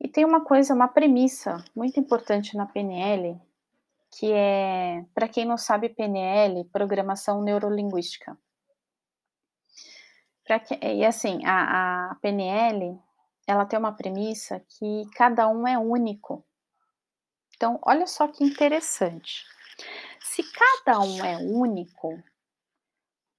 E 0.01 0.09
tem 0.09 0.25
uma 0.25 0.45
coisa, 0.45 0.75
uma 0.75 0.89
premissa 0.89 1.65
muito 1.75 1.99
importante 1.99 2.57
na 2.57 2.67
PNL, 2.67 3.41
que 4.11 4.31
é, 4.33 5.05
para 5.15 5.29
quem 5.29 5.47
não 5.47 5.57
sabe 5.57 5.89
PNL, 5.89 6.65
programação 6.67 7.43
neurolinguística. 7.43 8.37
Que 10.47 10.75
e 10.83 11.05
assim, 11.07 11.37
a 11.47 12.11
a 12.11 12.15
PNL, 12.17 13.01
ela 13.47 13.65
tem 13.65 13.79
uma 13.79 13.97
premissa 13.97 14.61
que 14.61 15.05
cada 15.17 15.49
um 15.49 15.67
é 15.67 15.79
único. 15.79 16.45
Então 17.57 17.79
olha 17.83 18.07
só 18.07 18.27
que 18.29 18.43
interessante, 18.45 19.45
se 20.21 20.43
cada 20.53 21.01
um 21.01 21.25
é 21.25 21.37
único, 21.39 22.23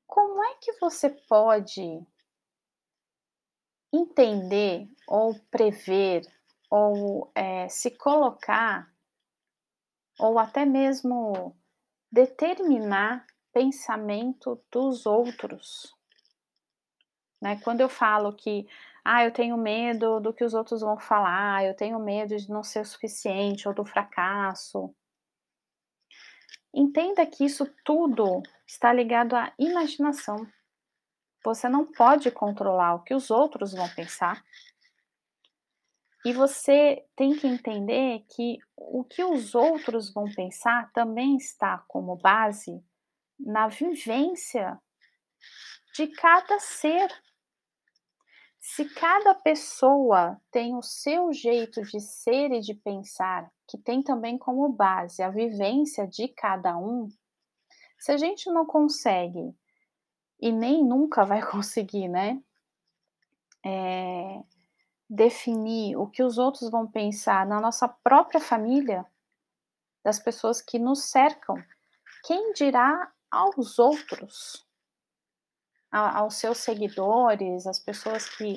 como 0.07 0.43
é 0.43 0.55
que 0.55 0.73
você 0.79 1.09
pode 1.29 2.05
entender 3.91 4.87
ou 5.07 5.33
prever 5.49 6.21
ou, 6.69 7.31
eh, 7.35 7.67
se 7.69 7.89
colocar 7.91 8.87
ou 10.19 10.37
até 10.39 10.65
mesmo 10.65 11.55
determinar 12.11 13.25
pensamento 13.53 14.61
dos 14.71 15.05
outros? 15.05 15.95
Né, 17.45 17.59
quando 17.63 17.79
eu 17.79 17.87
falo 17.87 18.33
que: 18.33 18.67
"Ah, 19.03 19.23
eu 19.23 19.31
tenho 19.31 19.55
medo 19.55 20.19
do 20.19 20.33
que 20.33 20.43
os 20.43 20.55
outros 20.55 20.81
vão 20.81 20.97
falar, 20.97 21.63
eu 21.63 21.75
tenho 21.75 21.99
medo 21.99 22.35
de 22.35 22.49
não 22.49 22.63
ser 22.63 22.79
o 22.79 22.85
suficiente 22.85 23.67
ou 23.67 23.73
do 23.75 23.85
fracasso". 23.85 24.91
Entenda 26.73 27.23
que 27.23 27.45
isso 27.45 27.71
tudo 27.83 28.41
está 28.65 28.91
ligado 28.91 29.35
à 29.35 29.53
imaginação. 29.59 30.47
Você 31.43 31.69
não 31.69 31.85
pode 31.85 32.31
controlar 32.31 32.95
o 32.95 33.03
que 33.03 33.13
os 33.13 33.29
outros 33.29 33.73
vão 33.73 33.87
pensar. 33.89 34.43
E 36.25 36.33
você 36.33 37.05
tem 37.15 37.35
que 37.35 37.45
entender 37.45 38.25
que 38.27 38.57
o 38.75 39.03
que 39.03 39.23
os 39.23 39.53
outros 39.53 40.11
vão 40.11 40.25
pensar 40.33 40.91
também 40.93 41.37
está 41.37 41.77
como 41.87 42.15
base 42.15 42.83
na 43.39 43.67
vivência 43.67 44.81
de 45.95 46.07
cada 46.07 46.59
ser. 46.59 47.09
Se 48.67 48.83
cada 48.83 49.35
pessoa 49.35 50.41
tem 50.51 50.75
o 50.75 50.81
seu 50.81 51.31
jeito 51.31 51.83
de 51.83 51.99
ser 51.99 52.51
e 52.51 52.59
de 52.59 52.73
pensar, 52.73 53.47
que 53.67 53.77
tem 53.77 54.01
também 54.01 54.39
como 54.39 54.67
base 54.67 55.21
a 55.21 55.29
vivência 55.29 56.07
de 56.07 56.27
cada 56.27 56.75
um, 56.75 57.07
se 57.99 58.11
a 58.11 58.17
gente 58.17 58.49
não 58.49 58.65
consegue, 58.65 59.55
e 60.39 60.51
nem 60.51 60.83
nunca 60.83 61.23
vai 61.23 61.45
conseguir, 61.47 62.07
né, 62.07 62.41
eh, 63.63 64.41
definir 65.07 65.95
o 65.95 66.07
que 66.07 66.23
os 66.23 66.39
outros 66.39 66.71
vão 66.71 66.87
pensar 66.87 67.45
na 67.45 67.61
nossa 67.61 67.87
própria 67.87 68.41
família, 68.41 69.05
das 70.03 70.17
pessoas 70.17 70.59
que 70.59 70.79
nos 70.79 71.03
cercam, 71.03 71.55
quem 72.23 72.51
dirá 72.53 73.13
aos 73.29 73.77
outros, 73.77 74.64
aos 75.95 76.35
seus 76.35 76.57
seguidores, 76.57 77.65
às 77.65 77.79
pessoas 77.79 78.27
que, 78.27 78.55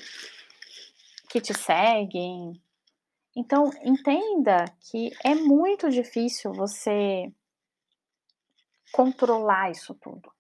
que 1.31 1.41
te 1.41 1.55
seguem. 1.55 2.61
Então, 3.37 3.71
entenda 3.83 4.65
que 4.81 5.13
é 5.25 5.35
muito 5.35 5.89
difícil 5.91 6.53
você 6.53 7.33
controlar 8.93 9.71
isso 9.71 9.95
tudo. 9.95 10.33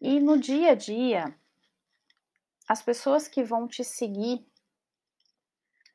E 0.00 0.20
no 0.20 0.38
dia 0.38 0.72
a 0.72 0.74
dia, 0.74 1.34
as 2.68 2.82
pessoas 2.82 3.26
que 3.26 3.42
vão 3.42 3.66
te 3.66 3.82
seguir 3.82 4.46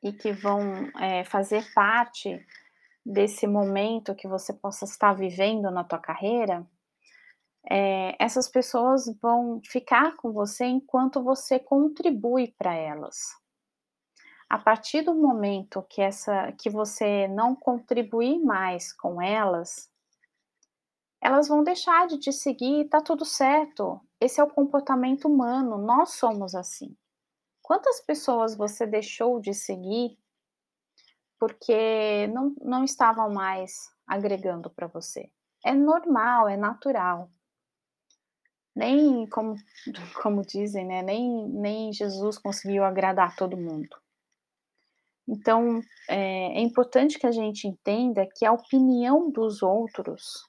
e 0.02 0.12
que 0.12 0.32
vão 0.32 0.90
é, 1.00 1.24
fazer 1.24 1.72
parte 1.72 2.44
desse 3.06 3.46
momento 3.46 4.14
que 4.14 4.28
você 4.28 4.52
possa 4.52 4.84
estar 4.84 5.14
vivendo 5.14 5.70
na 5.70 5.84
tua 5.84 5.98
carreira, 5.98 6.66
é, 7.70 8.16
essas 8.18 8.48
pessoas 8.48 9.06
vão 9.20 9.60
ficar 9.64 10.16
com 10.16 10.32
você 10.32 10.64
enquanto 10.64 11.22
você 11.22 11.58
contribui 11.58 12.54
para 12.58 12.74
elas. 12.74 13.16
A 14.48 14.58
partir 14.58 15.02
do 15.02 15.14
momento 15.14 15.82
que 15.88 16.02
essa 16.02 16.52
que 16.52 16.68
você 16.68 17.26
não 17.28 17.54
contribuir 17.54 18.38
mais 18.38 18.92
com 18.92 19.22
elas, 19.22 19.90
elas 21.22 21.48
vão 21.48 21.62
deixar 21.62 22.06
de 22.06 22.18
te 22.18 22.32
seguir, 22.32 22.88
tá 22.88 23.00
tudo 23.00 23.24
certo. 23.24 24.00
Esse 24.20 24.40
é 24.40 24.44
o 24.44 24.50
comportamento 24.50 25.26
humano, 25.26 25.78
nós 25.78 26.14
somos 26.14 26.54
assim. 26.54 26.96
Quantas 27.62 28.00
pessoas 28.00 28.56
você 28.56 28.86
deixou 28.86 29.40
de 29.40 29.54
seguir 29.54 30.18
porque 31.38 32.28
não, 32.28 32.54
não 32.60 32.84
estavam 32.84 33.32
mais 33.32 33.90
agregando 34.06 34.70
para 34.70 34.86
você. 34.86 35.28
É 35.64 35.72
normal, 35.72 36.48
é 36.48 36.56
natural. 36.56 37.30
Nem, 38.74 39.26
como, 39.28 39.54
como 40.22 40.42
dizem, 40.42 40.86
né, 40.86 41.02
nem, 41.02 41.48
nem 41.48 41.92
Jesus 41.92 42.38
conseguiu 42.38 42.84
agradar 42.84 43.36
todo 43.36 43.56
mundo. 43.56 43.96
Então, 45.28 45.80
é, 46.08 46.58
é 46.58 46.60
importante 46.60 47.18
que 47.18 47.26
a 47.26 47.32
gente 47.32 47.66
entenda 47.66 48.28
que 48.36 48.44
a 48.44 48.52
opinião 48.52 49.30
dos 49.30 49.62
outros 49.62 50.48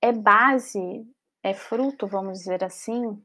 é 0.00 0.12
base, 0.12 1.06
é 1.42 1.52
fruto, 1.52 2.06
vamos 2.06 2.38
dizer 2.38 2.64
assim, 2.64 3.22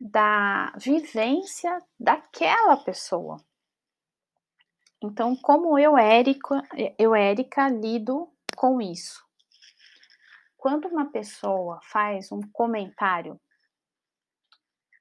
da 0.00 0.72
vivência 0.76 1.82
daquela 1.98 2.76
pessoa. 2.76 3.42
Então, 5.02 5.36
como 5.36 5.78
eu, 5.78 5.96
Érica, 5.96 6.62
eu, 6.98 7.14
Érica, 7.14 7.68
lido 7.68 8.28
com 8.56 8.80
isso? 8.80 9.27
Quando 10.58 10.88
uma 10.88 11.08
pessoa 11.12 11.78
faz 11.84 12.32
um 12.32 12.40
comentário, 12.52 13.40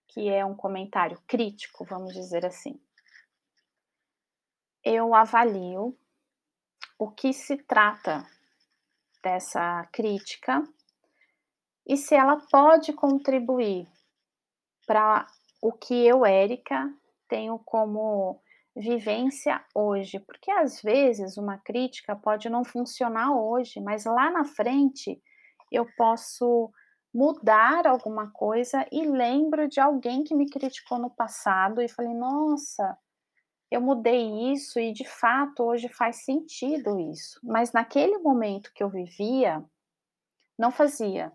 que 0.08 0.30
é 0.30 0.46
um 0.46 0.56
comentário 0.56 1.20
crítico, 1.28 1.84
vamos 1.84 2.14
dizer 2.14 2.46
assim, 2.46 2.80
eu 4.84 5.16
avalio 5.16 5.98
o 7.00 7.10
que 7.10 7.34
se 7.34 7.58
trata 7.58 8.24
dessa 9.24 9.84
crítica 9.92 10.62
e 11.88 11.98
se 11.98 12.14
ela 12.14 12.38
pode 12.52 12.94
contribuir 12.94 13.88
para 14.86 15.26
o 15.60 15.74
que 15.74 16.06
eu, 16.06 16.24
Érica, 16.24 16.88
tenho 17.28 17.58
como 17.58 18.40
vivência 18.76 19.66
hoje, 19.74 20.20
porque 20.20 20.52
às 20.52 20.84
vezes 20.84 21.36
uma 21.36 21.58
crítica 21.58 22.16
pode 22.16 22.48
não 22.48 22.64
funcionar 22.64 23.36
hoje, 23.36 23.82
mas 23.82 24.06
lá 24.06 24.30
na 24.30 24.46
frente 24.46 25.20
eu 25.72 25.86
posso 25.98 26.72
mudar 27.14 27.88
alguma 27.88 28.32
coisa 28.32 28.86
e 28.92 29.06
lembro 29.08 29.68
de 29.68 29.80
alguém 29.80 30.24
que 30.24 30.36
me 30.36 30.50
criticou 30.50 31.00
no 31.00 31.10
passado 31.10 31.82
e 31.82 31.90
falei: 31.90 32.14
"Nossa, 32.14 32.98
eu 33.72 33.82
mudei 33.82 34.52
isso 34.54 34.80
e 34.80 34.94
de 34.94 35.08
fato 35.08 35.64
hoje 35.64 35.90
faz 35.90 36.24
sentido 36.26 37.00
isso". 37.00 37.40
Mas 37.44 37.72
naquele 37.72 38.18
momento 38.20 38.72
que 38.74 38.84
eu 38.84 38.90
vivia 38.90 39.64
não 40.58 40.72
fazia 40.72 41.32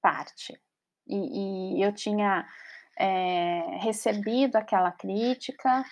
parte. 0.00 0.60
E, 1.06 1.78
e 1.78 1.82
eu 1.82 1.92
tinha 1.92 2.46
é, 2.98 3.78
recebido 3.78 4.56
aquela 4.56 4.92
crítica, 4.92 5.84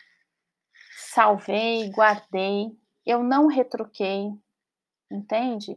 salvei, 0.96 1.90
guardei, 1.90 2.70
eu 3.04 3.22
não 3.22 3.46
retruquei, 3.46 4.30
entende? 5.10 5.76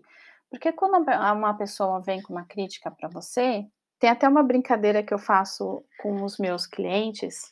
Porque 0.51 0.73
quando 0.73 1.09
uma 1.09 1.53
pessoa 1.53 2.01
vem 2.01 2.21
com 2.21 2.33
uma 2.33 2.43
crítica 2.43 2.91
para 2.91 3.07
você, 3.07 3.65
tem 3.97 4.09
até 4.09 4.27
uma 4.27 4.43
brincadeira 4.43 5.01
que 5.01 5.13
eu 5.13 5.17
faço 5.17 5.81
com 5.97 6.25
os 6.25 6.37
meus 6.37 6.67
clientes, 6.67 7.49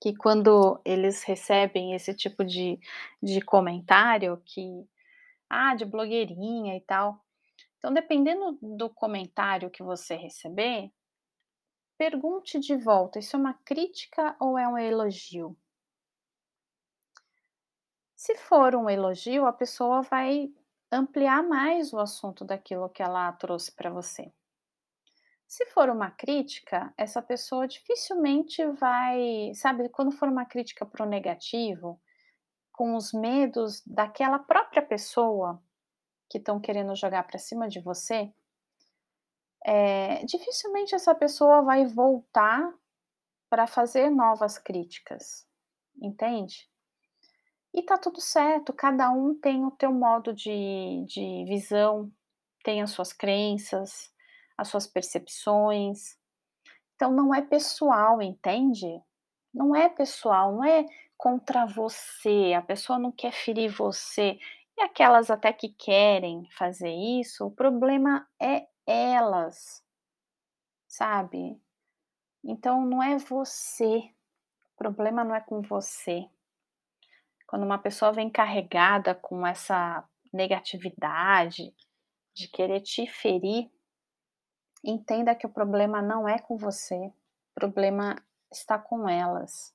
que 0.00 0.16
quando 0.16 0.80
eles 0.86 1.22
recebem 1.22 1.92
esse 1.94 2.14
tipo 2.14 2.42
de, 2.46 2.80
de 3.22 3.42
comentário, 3.42 4.40
que, 4.46 4.88
ah, 5.50 5.74
de 5.74 5.84
blogueirinha 5.84 6.74
e 6.78 6.80
tal. 6.80 7.22
Então, 7.76 7.92
dependendo 7.92 8.58
do 8.62 8.88
comentário 8.88 9.68
que 9.68 9.82
você 9.82 10.16
receber, 10.16 10.90
pergunte 11.98 12.58
de 12.58 12.74
volta: 12.74 13.18
isso 13.18 13.36
é 13.36 13.38
uma 13.38 13.54
crítica 13.66 14.34
ou 14.40 14.56
é 14.56 14.66
um 14.66 14.78
elogio? 14.78 15.54
Se 18.16 18.34
for 18.36 18.74
um 18.74 18.88
elogio, 18.88 19.44
a 19.44 19.52
pessoa 19.52 20.00
vai 20.00 20.50
ampliar 20.90 21.42
mais 21.42 21.92
o 21.92 21.98
assunto 21.98 22.44
daquilo 22.44 22.88
que 22.88 23.02
ela 23.02 23.30
trouxe 23.32 23.72
para 23.72 23.90
você. 23.90 24.32
Se 25.46 25.66
for 25.66 25.88
uma 25.90 26.10
crítica, 26.10 26.94
essa 26.96 27.20
pessoa 27.20 27.66
dificilmente 27.66 28.64
vai, 28.72 29.52
sabe, 29.54 29.88
quando 29.88 30.12
for 30.12 30.28
uma 30.28 30.44
crítica 30.44 30.86
para 30.86 31.04
o 31.04 31.08
negativo, 31.08 32.00
com 32.72 32.94
os 32.94 33.12
medos 33.12 33.82
daquela 33.84 34.38
própria 34.38 34.80
pessoa 34.80 35.60
que 36.28 36.38
estão 36.38 36.60
querendo 36.60 36.94
jogar 36.94 37.24
para 37.24 37.38
cima 37.38 37.68
de 37.68 37.80
você, 37.80 38.32
é, 39.66 40.24
dificilmente 40.24 40.94
essa 40.94 41.14
pessoa 41.14 41.62
vai 41.62 41.84
voltar 41.84 42.72
para 43.50 43.66
fazer 43.66 44.08
novas 44.08 44.56
críticas, 44.56 45.46
entende? 46.00 46.69
E 47.72 47.82
tá 47.82 47.96
tudo 47.96 48.20
certo, 48.20 48.72
cada 48.72 49.10
um 49.10 49.34
tem 49.34 49.64
o 49.64 49.70
teu 49.70 49.92
modo 49.92 50.32
de, 50.32 51.04
de 51.06 51.44
visão, 51.46 52.10
tem 52.64 52.82
as 52.82 52.90
suas 52.90 53.12
crenças, 53.12 54.12
as 54.58 54.68
suas 54.68 54.86
percepções. 54.86 56.18
Então 56.94 57.12
não 57.12 57.34
é 57.34 57.40
pessoal, 57.40 58.20
entende? 58.20 59.00
Não 59.54 59.74
é 59.74 59.88
pessoal, 59.88 60.52
não 60.52 60.64
é 60.64 60.84
contra 61.16 61.66
você, 61.66 62.54
a 62.56 62.62
pessoa 62.62 62.98
não 62.98 63.12
quer 63.12 63.32
ferir 63.32 63.70
você. 63.70 64.38
E 64.76 64.82
aquelas 64.82 65.30
até 65.30 65.52
que 65.52 65.68
querem 65.68 66.48
fazer 66.56 66.90
isso, 66.90 67.46
o 67.46 67.50
problema 67.50 68.26
é 68.40 68.66
elas, 68.86 69.84
sabe? 70.88 71.60
Então 72.42 72.84
não 72.84 73.02
é 73.02 73.18
você, 73.18 73.98
o 74.74 74.76
problema 74.76 75.22
não 75.22 75.34
é 75.34 75.40
com 75.40 75.60
você. 75.60 76.28
Quando 77.50 77.64
uma 77.64 77.78
pessoa 77.78 78.12
vem 78.12 78.30
carregada 78.30 79.12
com 79.12 79.44
essa 79.44 80.08
negatividade, 80.32 81.74
de 82.32 82.46
querer 82.46 82.80
te 82.80 83.08
ferir, 83.08 83.68
entenda 84.84 85.34
que 85.34 85.48
o 85.48 85.52
problema 85.52 86.00
não 86.00 86.28
é 86.28 86.38
com 86.38 86.56
você, 86.56 86.94
o 86.94 87.12
problema 87.56 88.14
está 88.52 88.78
com 88.78 89.08
elas. 89.08 89.74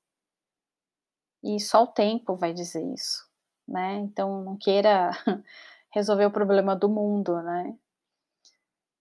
E 1.44 1.60
só 1.60 1.84
o 1.84 1.88
tempo 1.88 2.38
vai 2.38 2.54
dizer 2.54 2.82
isso, 2.94 3.30
né? 3.68 3.96
Então 3.96 4.42
não 4.42 4.56
queira 4.56 5.12
resolver 5.92 6.28
o 6.28 6.32
problema 6.32 6.78
do 6.78 6.88
mundo, 6.88 7.42
né? 7.42 7.78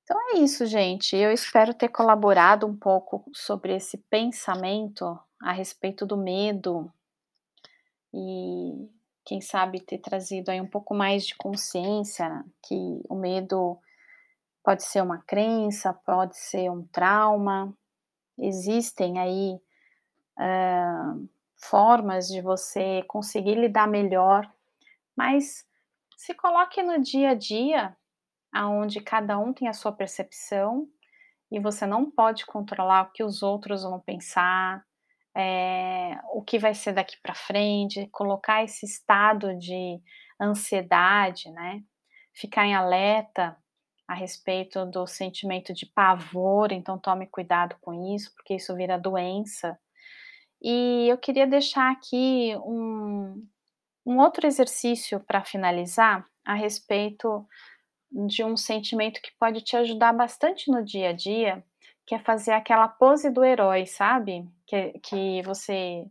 Então 0.03 0.21
é 0.33 0.39
isso, 0.39 0.67
gente. 0.67 1.15
Eu 1.15 1.31
espero 1.31 1.75
ter 1.75 1.91
colaborado 1.91 2.67
um 2.67 2.77
pouco 2.77 3.25
sobre 3.33 3.77
esse 3.77 3.99
pensamento 4.11 5.17
a 5.41 5.53
respeito 5.53 6.05
do 6.05 6.17
medo, 6.17 6.93
e 8.15 8.89
quem 9.25 9.41
sabe 9.41 9.81
ter 9.81 9.99
trazido 9.99 10.51
aí 10.51 10.61
um 10.61 10.69
pouco 10.69 10.95
mais 10.95 11.27
de 11.27 11.35
consciência 11.35 12.45
que 12.63 13.03
o 13.09 13.17
medo 13.17 13.77
pode 14.63 14.85
ser 14.85 15.03
uma 15.03 15.19
crença, 15.19 15.93
pode 15.93 16.39
ser 16.39 16.71
um 16.71 16.87
trauma. 16.87 17.77
Existem 18.39 19.19
aí 19.19 19.61
uh, 20.39 21.29
formas 21.57 22.29
de 22.29 22.41
você 22.41 23.03
conseguir 23.09 23.57
lidar 23.57 23.89
melhor, 23.89 24.49
mas 25.17 25.67
se 26.17 26.33
coloque 26.35 26.83
no 26.83 27.01
dia 27.01 27.31
a 27.31 27.35
dia, 27.35 27.97
aonde 28.53 29.01
cada 29.01 29.39
um 29.39 29.53
tem 29.53 29.67
a 29.67 29.73
sua 29.73 29.91
percepção 29.91 30.89
e 31.51 31.59
você 31.59 31.87
não 31.87 32.11
pode 32.11 32.47
controlar 32.47 33.03
o 33.03 33.13
que 33.13 33.25
os 33.25 33.43
outros 33.43 33.83
vão 33.83 33.99
pensar, 34.01 34.85
é, 35.35 36.04
o 36.35 36.43
que 36.43 36.59
vai 36.59 36.75
ser 36.75 36.93
daqui 36.93 37.17
para 37.23 37.33
frente, 37.33 38.09
colocar 38.11 38.65
esse 38.65 38.85
estado 38.85 39.57
de 39.57 40.03
ansiedade, 40.41 41.49
né? 41.53 41.81
Ficar 42.35 42.67
em 42.67 42.75
alerta 42.75 43.57
a 44.07 44.15
respeito 44.15 44.85
do 44.85 45.07
sentimento 45.07 45.73
de 45.73 45.87
pavor, 45.87 46.73
então 46.73 46.99
tome 46.99 47.29
cuidado 47.29 47.77
com 47.81 48.15
isso, 48.15 48.35
porque 48.35 48.55
isso 48.55 48.75
vira 48.75 48.99
doença. 48.99 49.79
E 50.61 51.07
eu 51.09 51.17
queria 51.17 51.47
deixar 51.47 51.93
aqui 51.93 52.57
um, 52.65 53.47
um 54.05 54.19
outro 54.19 54.45
exercício 54.45 55.21
para 55.21 55.45
finalizar 55.45 56.27
a 56.45 56.55
respeito 56.55 57.47
de 58.11 58.43
um 58.43 58.57
sentimento 58.57 59.23
que 59.23 59.31
pode 59.39 59.61
te 59.61 59.77
ajudar 59.77 60.13
bastante 60.13 60.69
no 60.69 60.85
dia 60.85 61.11
a 61.11 61.13
dia, 61.13 61.65
que 62.05 62.15
é 62.15 62.19
fazer 62.19 62.53
aquela 62.53 62.89
pose 62.89 63.31
do 63.31 63.45
herói, 63.45 63.87
sabe? 63.87 64.45
Que, 64.67 64.99
que 64.99 65.43
você 65.43 66.05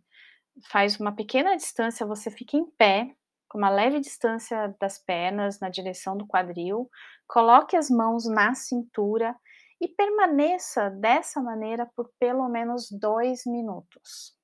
faz 0.69 0.99
uma 0.99 1.11
pequena 1.11 1.55
distância, 1.55 2.05
você 2.05 2.29
fica 2.29 2.57
em 2.57 2.65
pé, 2.65 3.15
com 3.49 3.57
uma 3.57 3.69
leve 3.69 3.99
distância 3.99 4.75
das 4.79 4.97
pernas 4.97 5.59
na 5.59 5.69
direção 5.69 6.17
do 6.17 6.25
quadril, 6.25 6.89
coloque 7.27 7.75
as 7.75 7.89
mãos 7.89 8.25
na 8.25 8.55
cintura 8.55 9.35
e 9.79 9.87
permaneça 9.87 10.89
dessa 10.89 11.41
maneira 11.41 11.85
por 11.95 12.09
pelo 12.19 12.47
menos 12.49 12.89
dois 12.89 13.45
minutos. 13.45 14.35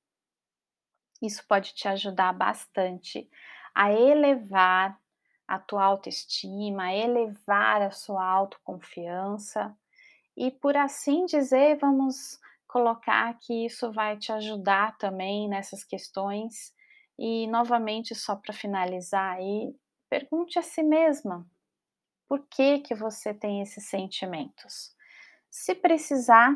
Isso 1.21 1.43
pode 1.47 1.73
te 1.73 1.87
ajudar 1.87 2.33
bastante 2.33 3.29
a 3.73 3.91
elevar 3.91 4.97
a 5.47 5.57
tua 5.57 5.83
autoestima, 5.83 6.83
a 6.83 6.93
elevar 6.93 7.81
a 7.81 7.91
sua 7.91 8.23
autoconfiança 8.23 9.75
e, 10.37 10.51
por 10.51 10.77
assim 10.77 11.25
dizer, 11.25 11.77
vamos 11.77 12.39
colocar 12.69 13.35
que 13.39 13.65
isso 13.65 13.91
vai 13.91 14.15
te 14.15 14.31
ajudar 14.31 14.95
também 14.97 15.49
nessas 15.49 15.83
questões. 15.83 16.71
E, 17.17 17.47
novamente, 17.47 18.13
só 18.15 18.35
para 18.35 18.53
finalizar 18.53 19.35
aí, 19.35 19.75
pergunte 20.07 20.57
a 20.57 20.61
si 20.61 20.83
mesma 20.83 21.45
por 22.29 22.47
que, 22.47 22.79
que 22.79 22.93
você 22.93 23.33
tem 23.33 23.61
esses 23.61 23.89
sentimentos. 23.89 24.95
Se 25.49 25.73
precisar, 25.73 26.55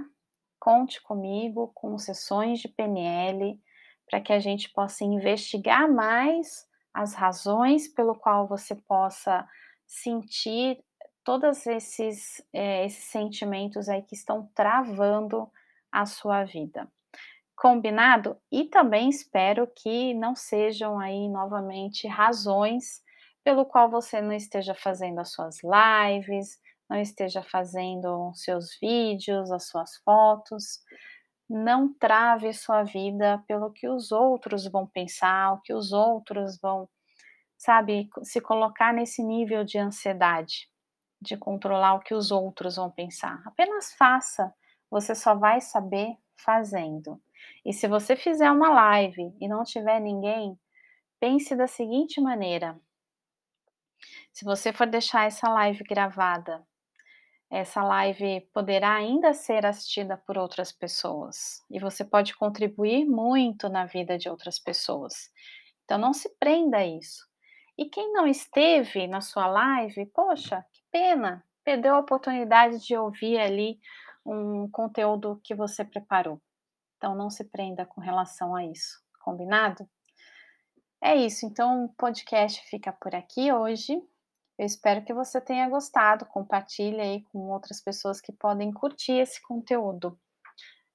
conte 0.60 1.02
comigo 1.02 1.72
com 1.74 1.98
sessões 1.98 2.60
de 2.60 2.68
PNL 2.68 3.60
para 4.08 4.22
que 4.22 4.32
a 4.32 4.40
gente 4.40 4.70
possa 4.72 5.04
investigar 5.04 5.92
mais 5.92 6.68
as 6.94 7.16
razões 7.16 7.88
pelo 7.88 8.14
qual 8.14 8.48
você 8.48 8.76
possa 8.76 9.48
sentir 9.88 10.78
todos 11.24 11.66
esses, 11.66 12.46
é, 12.54 12.86
esses 12.86 13.06
sentimentos 13.06 13.90
aí 13.90 14.04
que 14.04 14.14
estão 14.14 14.48
travando 14.54 15.52
a 15.94 16.06
sua 16.08 16.44
vida. 16.44 16.92
Combinado? 17.56 18.38
E 18.52 18.66
também 18.66 19.10
espero 19.10 19.68
que 19.68 20.14
não 20.16 20.36
sejam 20.36 21.00
aí 21.00 21.30
novamente 21.30 22.08
razões 22.08 23.02
pelo 23.44 23.66
qual 23.66 23.90
você 23.90 24.20
não 24.22 24.34
esteja 24.34 24.74
fazendo 24.74 25.20
as 25.20 25.32
suas 25.32 25.58
lives, 25.64 26.58
não 26.90 27.00
esteja 27.00 27.44
fazendo 27.44 28.32
seus 28.34 28.78
vídeos, 28.82 29.52
as 29.52 29.68
suas 29.68 29.98
fotos. 30.04 30.80
Não 31.50 31.94
trave 31.94 32.52
sua 32.54 32.84
vida 32.84 33.44
pelo 33.48 33.72
que 33.72 33.88
os 33.88 34.12
outros 34.12 34.68
vão 34.68 34.88
pensar, 34.88 35.54
o 35.54 35.62
que 35.62 35.74
os 35.74 35.94
outros 35.94 36.58
vão, 36.60 36.90
sabe, 37.58 38.10
se 38.24 38.42
colocar 38.42 38.94
nesse 38.94 39.22
nível 39.24 39.64
de 39.64 39.78
ansiedade, 39.78 40.70
de 41.22 41.38
controlar 41.38 41.96
o 41.96 42.00
que 42.00 42.14
os 42.14 42.32
outros 42.32 42.78
vão 42.78 42.90
pensar. 42.90 43.42
Apenas 43.46 43.94
faça, 43.94 44.54
você 44.94 45.16
só 45.16 45.36
vai 45.36 45.60
saber 45.60 46.16
fazendo. 46.36 47.22
E 47.66 47.74
se 47.74 47.88
você 47.88 48.16
fizer 48.16 48.52
uma 48.52 48.70
live 48.70 49.36
e 49.42 49.48
não 49.48 49.64
tiver 49.64 50.00
ninguém, 50.00 50.58
pense 51.20 51.56
da 51.56 51.68
seguinte 51.68 52.22
maneira: 52.22 52.80
se 54.32 54.46
você 54.46 54.72
for 54.72 54.88
deixar 54.88 55.26
essa 55.26 55.50
live 55.50 55.84
gravada 55.84 56.66
essa 57.54 57.84
live 57.84 58.42
poderá 58.52 58.96
ainda 58.96 59.32
ser 59.32 59.64
assistida 59.64 60.18
por 60.18 60.40
outras 60.40 60.72
pessoas 60.72 61.64
e 61.70 61.80
você 61.80 62.04
pode 62.04 62.36
contribuir 62.36 63.06
muito 63.06 63.70
na 63.70 63.86
vida 63.86 64.18
de 64.18 64.28
outras 64.28 64.58
pessoas. 64.58 65.32
Então 65.86 66.00
não 66.00 66.14
se 66.14 66.28
prenda 66.40 66.78
a 66.78 66.88
isso. 66.88 67.28
E 67.78 67.86
quem 67.86 68.12
não 68.12 68.26
esteve 68.26 69.06
na 69.06 69.22
sua 69.22 69.46
live, 69.46 70.04
poxa, 70.08 70.66
que 70.74 70.82
pena, 70.92 71.46
perdeu 71.64 71.94
a 71.94 72.00
oportunidade 72.00 72.80
de 72.80 72.98
ouvir 72.98 73.38
ali 73.38 73.80
um 74.26 74.70
conteúdo 74.70 75.40
que 75.44 75.56
você 75.56 75.84
preparou. 75.84 76.42
Então 76.98 77.16
não 77.16 77.30
se 77.30 77.44
prenda 77.44 77.86
com 77.86 78.02
relação 78.02 78.56
a 78.56 78.66
isso, 78.66 79.02
combinado? 79.20 79.88
É 81.02 81.16
isso, 81.16 81.46
então 81.46 81.86
o 81.86 81.90
podcast 81.90 82.62
fica 82.70 82.94
por 82.94 83.14
aqui 83.14 83.52
hoje. 83.52 83.94
Eu 84.58 84.66
espero 84.66 85.04
que 85.04 85.14
você 85.14 85.42
tenha 85.42 85.68
gostado. 85.68 86.26
Compartilhe 86.26 87.02
aí 87.02 87.24
com 87.24 87.50
outras 87.50 87.82
pessoas 87.82 88.22
que 88.22 88.32
podem 88.32 88.72
curtir 88.72 89.14
esse 89.14 89.42
conteúdo. 89.42 90.18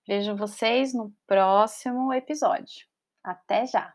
Vejo 0.07 0.35
vocês 0.35 0.95
no 0.95 1.13
próximo 1.27 2.13
episódio. 2.15 2.87
Até 3.23 3.67
já! 3.67 3.93